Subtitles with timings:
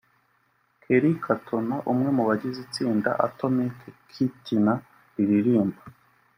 [0.81, 3.75] Kerry Katona umwe mu bagize itsinda “Atomic
[4.11, 4.65] Kitten”
[5.15, 5.81] riririmba